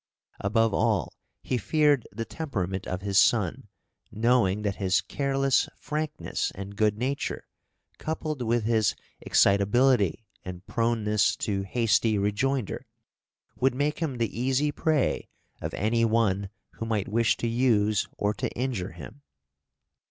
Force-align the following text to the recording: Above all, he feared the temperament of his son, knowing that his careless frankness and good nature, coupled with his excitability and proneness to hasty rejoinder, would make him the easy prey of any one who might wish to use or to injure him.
Above 0.39 0.73
all, 0.73 1.13
he 1.43 1.59
feared 1.59 2.07
the 2.11 2.25
temperament 2.25 2.87
of 2.87 3.01
his 3.03 3.19
son, 3.19 3.67
knowing 4.11 4.63
that 4.63 4.77
his 4.77 4.99
careless 4.99 5.69
frankness 5.77 6.51
and 6.55 6.75
good 6.75 6.97
nature, 6.97 7.45
coupled 7.99 8.41
with 8.41 8.63
his 8.63 8.95
excitability 9.19 10.25
and 10.43 10.65
proneness 10.65 11.35
to 11.35 11.61
hasty 11.61 12.17
rejoinder, 12.17 12.87
would 13.55 13.75
make 13.75 13.99
him 13.99 14.17
the 14.17 14.39
easy 14.41 14.71
prey 14.71 15.29
of 15.61 15.71
any 15.75 16.03
one 16.03 16.49
who 16.79 16.85
might 16.87 17.07
wish 17.07 17.37
to 17.37 17.47
use 17.47 18.07
or 18.17 18.33
to 18.33 18.49
injure 18.53 18.93
him. 18.93 19.21